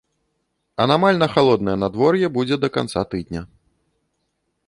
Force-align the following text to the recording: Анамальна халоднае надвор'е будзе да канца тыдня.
Анамальна 0.85 1.27
халоднае 1.35 1.75
надвор'е 1.83 2.27
будзе 2.39 2.55
да 2.65 2.73
канца 2.77 3.01
тыдня. 3.11 3.41